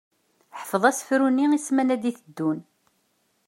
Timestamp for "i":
1.53-1.59, 1.95-1.97